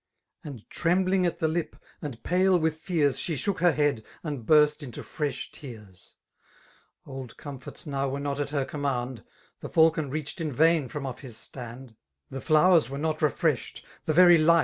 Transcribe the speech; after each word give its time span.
And 0.43 0.67
trembling 0.67 1.27
at 1.27 1.37
the 1.37 1.47
lip, 1.47 1.75
and 2.01 2.23
pale 2.23 2.57
with 2.57 2.77
fears, 2.77 3.19
She^hook 3.19 3.59
her 3.59 3.71
head, 3.71 4.03
and 4.23 4.47
b«^t 4.47 4.81
into 4.81 5.03
fresh 5.03 5.51
tears* 5.51 6.15
Old 7.05 7.37
comforts 7.37 7.85
now 7.85 8.09
were 8.09 8.19
not 8.19 8.39
at 8.39 8.49
her 8.49 8.65
command: 8.65 9.23
The 9.59 9.69
fakon 9.69 10.09
reached, 10.09 10.41
in 10.41 10.51
vain 10.51 10.87
from 10.87 11.05
off 11.05 11.19
his 11.19 11.37
standi 11.37 11.97
The 12.31 12.41
flowers 12.41 12.89
were 12.89 12.97
not 12.97 13.21
refreshed; 13.21 13.85
the 14.05 14.13
very 14.13 14.39
light. 14.39 14.59